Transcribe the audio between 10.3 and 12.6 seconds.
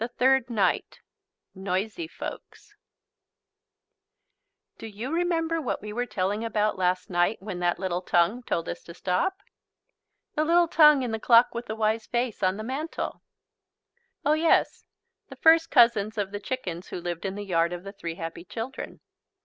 The little tongue in the Clock with the Wise Face on